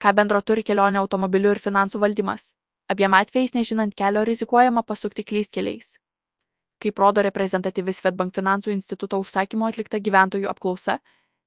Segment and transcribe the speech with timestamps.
[0.00, 2.44] Ką bendro turi kelionė automobiliu ir finansų valdymas?
[2.92, 5.98] Abiem atvejais nežinant kelio rizikuojama pasukti klystkeliais.
[6.80, 10.96] Kaip rodo reprezentatyvi Svetbank finansų instituto užsakymo atlikta gyventojų apklausa,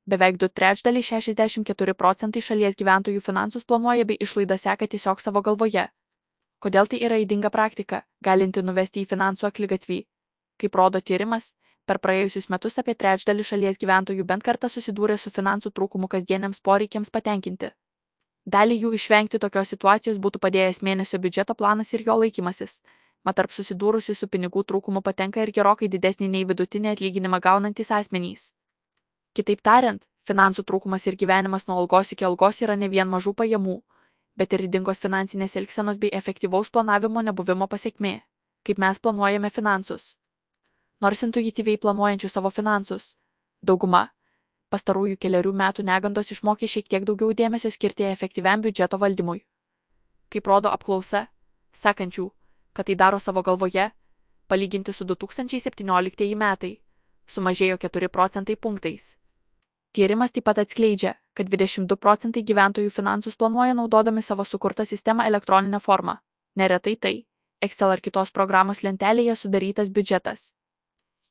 [0.06, 5.90] beveik du trečdaliai 64 procentai šalies gyventojų finansus planuoja bei išlaidą seka tiesiog savo galvoje.
[6.62, 10.04] Kodėl tai yra įdinga praktika, galinti nuvesti į finansų aklygatvį?
[10.62, 11.56] Kaip rodo tyrimas,
[11.90, 17.10] per praėjusius metus apie trečdalį šalies gyventojų bent kartą susidūrė su finansų trūkumu kasdieniams poreikiams
[17.10, 17.74] patenkinti.
[18.46, 22.82] Dalį jų išvengti tokios situacijos būtų padėjęs mėnesio biudžeto planas ir jo laikymasis,
[23.24, 28.52] mat tarp susidūrusių su pinigų trūkumu patenka ir gerokai didesnį nei vidutinį atlyginimą gaunantys asmenys.
[29.34, 33.78] Kitaip tariant, finansų trūkumas ir gyvenimas nuo algos iki algos yra ne vien mažų pajamų,
[34.36, 38.18] bet ir ydingos finansinės elgsenos bei efektyvaus planavimo nebuvimo pasiekmė,
[38.68, 40.18] kaip mes planuojame finansus.
[41.00, 43.16] Nors intuityviai planuojančių savo finansus,
[43.64, 44.10] dauguma
[44.74, 49.44] pastarųjų keliarių metų negandos išmokė šiek tiek daugiau dėmesio skirti efektyviam biudžeto valdymui.
[50.34, 51.28] Kaip rodo apklausa,
[51.84, 52.30] sakančių,
[52.74, 53.92] kad tai daro savo galvoje,
[54.48, 56.78] palyginti su 2017 metai,
[57.28, 59.14] sumažėjo 4 procentai punktais.
[59.94, 65.80] Tyrimas taip pat atskleidžia, kad 22 procentai gyventojų finansus planuoja naudodami savo sukurtą sistemą elektroninę
[65.80, 66.18] formą.
[66.58, 67.16] Neretai tai
[67.64, 70.50] Excel ar kitos programos lentelėje sudarytas biudžetas.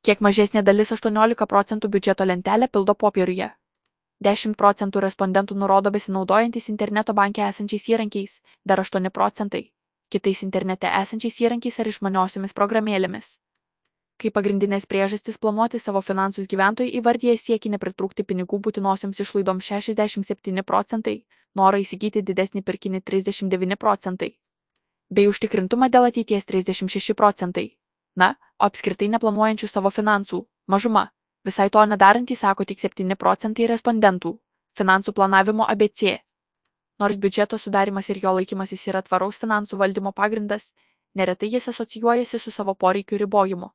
[0.03, 3.53] Kiek mažesnė dalis 18 procentų biudžeto lentelę pildo popieriuje.
[4.23, 9.69] 10 procentų respondentų nurodo besinaudojantis interneto banke esančiais įrankiais, dar 8 procentai
[10.13, 13.37] kitais internete esančiais įrankiais ar išmaniosiomis programėlėmis.
[14.21, 21.17] Kaip pagrindinės priežastis planuoti savo finansus gyventojai įvardyje siekį nepritrūkti pinigų būtinosioms išlaidoms 67 procentai,
[21.59, 24.31] norą įsigyti didesnį pirkinį 39 procentai,
[25.11, 27.67] bei užtikrintumą dėl ateities 36 procentai.
[28.17, 31.11] Na, o apskritai neplanuojančių savo finansų- mažuma.
[31.45, 34.39] Visai to nedarantys sako tik 7 procentai respondentų.
[34.79, 36.19] Finansų planavimo ABC.
[36.99, 40.73] Nors biudžeto sudarimas ir jo laikymasis yra tvaraus finansų valdymo pagrindas,
[41.15, 43.71] neretai jis asocijuojasi su savo poreikių ribojimu.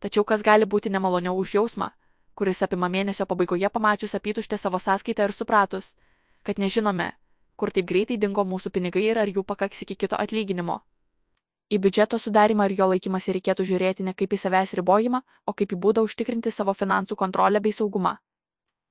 [0.00, 1.90] Tačiau kas gali būti nemaloniau už jausmą,
[2.34, 5.94] kuris apima mėnesio pabaigoje pamačius apytuštę savo sąskaitą ir supratus,
[6.42, 7.12] kad nežinome,
[7.56, 10.80] kur taip greitai dingo mūsų pinigai ir ar jų pakaks iki kito atlyginimo.
[11.72, 15.72] Į biudžeto sudarimą ir jo laikymasi reikėtų žiūrėti ne kaip į savęs ribojimą, o kaip
[15.72, 18.18] į būdą užtikrinti savo finansų kontrolę bei saugumą.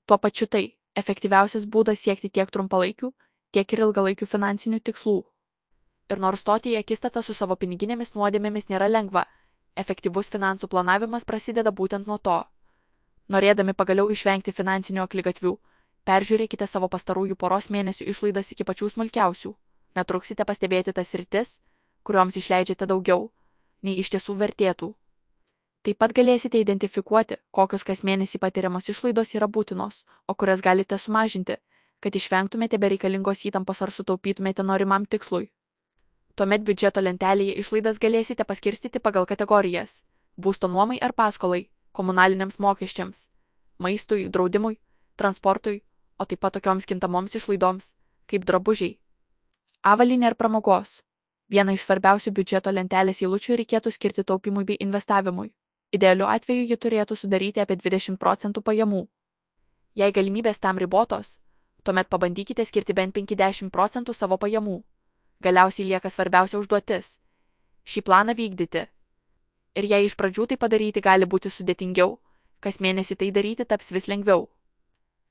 [0.09, 0.63] Tuo pačiu tai
[0.97, 3.11] efektyviausias būdas siekti tiek trumpalaikių,
[3.53, 5.19] tiek ir ilgalaikių finansinių tikslų.
[6.11, 9.27] Ir nors stoti į akistatą su savo piniginėmis nuodėmėmis nėra lengva,
[9.77, 12.41] efektyvus finansų planavimas prasideda būtent nuo to.
[13.31, 15.53] Norėdami pagaliau išvengti finansinių aklygatvių,
[16.09, 19.53] peržiūrėkite savo pastarųjų poros mėnesių išlaidas iki pačių smulkiausių.
[19.95, 21.59] Netruksite pastebėti tas rytis,
[22.03, 23.29] kurioms išleidžiate daugiau,
[23.81, 24.93] nei iš tiesų vertėtų.
[25.81, 31.57] Taip pat galėsite identifikuoti, kokios kas mėnesį patiriamos išlaidos yra būtinos, o kurias galite sumažinti,
[32.01, 35.49] kad išvengtumėte bereikalingos įtampos ar sutaupytumėte norimam tikslui.
[36.35, 40.03] Tuomet biudžeto lentelėje išlaidas galėsite paskirstyti pagal kategorijas-
[40.43, 43.27] būsto nuomai ar paskolai, komunaliniams mokesčiams,
[43.79, 44.77] maistui, draudimui,
[45.17, 45.81] transportui,
[46.17, 47.93] o taip pat tokioms kintamoms išlaidoms,
[48.27, 48.97] kaip drabužiai.
[49.83, 51.01] Avalinė ir pramogos.
[51.51, 55.49] Vieną iš svarbiausių biudžeto lentelės eilučių reikėtų skirti taupimui bei investavimui.
[55.91, 59.01] Idealiu atveju ji turėtų sudaryti apie 20 procentų pajamų.
[59.99, 61.39] Jei galimybės tam ribotos,
[61.83, 64.77] tuomet pabandykite skirti bent 50 procentų savo pajamų.
[65.43, 67.17] Galiausiai lieka svarbiausia užduotis-
[67.91, 68.87] šį planą vykdyti.
[69.75, 72.19] Ir jei iš pradžių tai padaryti gali būti sudėtingiau,
[72.61, 74.47] kas mėnesį tai daryti taps vis lengviau.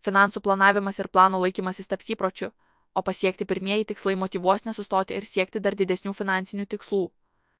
[0.04, 2.52] Finansų planavimas ir plano laikymasis taps įpročiu,
[2.94, 7.02] o pasiekti pirmieji tikslai motivuos nesustoti ir siekti dar didesnių finansinių tikslų.